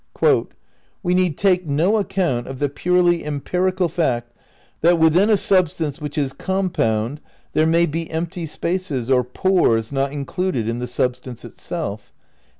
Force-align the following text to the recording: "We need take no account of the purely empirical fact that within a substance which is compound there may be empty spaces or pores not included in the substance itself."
"We 1.03 1.13
need 1.13 1.37
take 1.37 1.67
no 1.69 1.97
account 1.97 2.47
of 2.47 2.57
the 2.57 2.69
purely 2.69 3.23
empirical 3.23 3.87
fact 3.87 4.33
that 4.81 4.97
within 4.97 5.29
a 5.29 5.37
substance 5.37 6.01
which 6.01 6.17
is 6.17 6.33
compound 6.33 7.21
there 7.53 7.67
may 7.67 7.85
be 7.85 8.09
empty 8.09 8.47
spaces 8.47 9.11
or 9.11 9.23
pores 9.23 9.91
not 9.91 10.11
included 10.11 10.67
in 10.67 10.79
the 10.79 10.87
substance 10.87 11.45
itself." 11.45 12.11